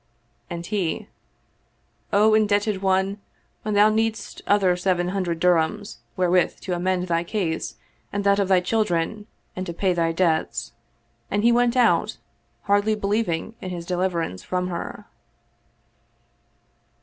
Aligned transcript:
And 0.49 0.65
he," 0.65 1.09
O 2.21 2.33
indebted 2.33 2.81
one, 2.81 3.21
when 3.61 3.75
thou 3.75 3.89
needest 3.89 4.41
other 4.47 4.75
seven 4.75 5.09
hundred 5.09 5.39
dirhams, 5.39 5.97
wherewith 6.17 6.59
to 6.61 6.73
amend 6.73 7.05
thy 7.07 7.23
case 7.23 7.75
and 8.11 8.23
that 8.23 8.39
of 8.39 8.47
thy 8.47 8.61
children 8.61 9.27
and 9.55 9.63
to 9.67 9.73
pay 9.73 9.93
thy 9.93 10.11
debts." 10.11 10.71
And 11.29 11.43
he 11.43 11.51
went 11.51 11.77
out, 11.77 12.17
hardly 12.63 12.95
believing 12.95 13.53
in 13.61 13.69
his 13.69 13.85
deliverance 13.85 14.41
from 14.41 14.69
her. 14.69 15.05